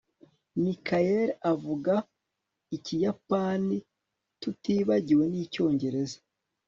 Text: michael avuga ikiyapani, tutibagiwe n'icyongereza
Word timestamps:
michael 0.63 1.27
avuga 1.51 1.93
ikiyapani, 2.75 3.77
tutibagiwe 4.41 5.23
n'icyongereza 5.31 6.17